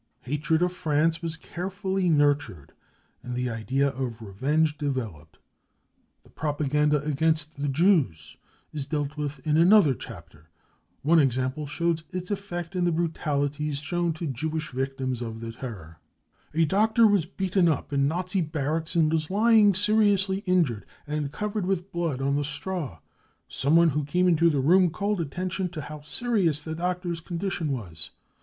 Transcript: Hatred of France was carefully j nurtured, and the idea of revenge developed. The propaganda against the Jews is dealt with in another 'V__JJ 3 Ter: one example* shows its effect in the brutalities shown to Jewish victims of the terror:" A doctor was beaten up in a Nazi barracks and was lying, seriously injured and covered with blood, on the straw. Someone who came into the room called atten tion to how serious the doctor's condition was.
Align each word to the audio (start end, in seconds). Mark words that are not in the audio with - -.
Hatred 0.21 0.63
of 0.63 0.73
France 0.73 1.21
was 1.21 1.37
carefully 1.37 2.01
j 2.09 2.09
nurtured, 2.09 2.73
and 3.21 3.35
the 3.35 3.51
idea 3.51 3.89
of 3.89 4.19
revenge 4.19 4.75
developed. 4.79 5.37
The 6.23 6.31
propaganda 6.31 7.03
against 7.03 7.61
the 7.61 7.67
Jews 7.67 8.35
is 8.73 8.87
dealt 8.87 9.15
with 9.15 9.45
in 9.45 9.57
another 9.57 9.93
'V__JJ 9.93 10.09
3 10.09 10.21
Ter: 10.41 10.47
one 11.03 11.19
example* 11.19 11.67
shows 11.67 12.03
its 12.09 12.31
effect 12.31 12.75
in 12.75 12.85
the 12.85 12.91
brutalities 12.91 13.77
shown 13.77 14.11
to 14.13 14.25
Jewish 14.25 14.71
victims 14.71 15.21
of 15.21 15.39
the 15.39 15.51
terror:" 15.51 15.99
A 16.55 16.65
doctor 16.65 17.05
was 17.05 17.27
beaten 17.27 17.67
up 17.67 17.93
in 17.93 17.99
a 17.99 18.03
Nazi 18.05 18.41
barracks 18.41 18.95
and 18.95 19.13
was 19.13 19.29
lying, 19.29 19.75
seriously 19.75 20.39
injured 20.47 20.87
and 21.05 21.31
covered 21.31 21.67
with 21.67 21.91
blood, 21.91 22.23
on 22.23 22.35
the 22.35 22.43
straw. 22.43 22.97
Someone 23.47 23.89
who 23.89 24.03
came 24.03 24.27
into 24.27 24.49
the 24.49 24.61
room 24.61 24.89
called 24.89 25.21
atten 25.21 25.49
tion 25.49 25.69
to 25.69 25.81
how 25.81 26.01
serious 26.01 26.57
the 26.59 26.73
doctor's 26.73 27.19
condition 27.21 27.71
was. 27.71 28.09